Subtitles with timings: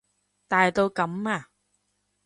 [0.47, 1.49] 大到噉啊？